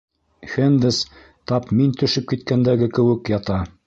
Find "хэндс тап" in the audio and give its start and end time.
0.53-1.69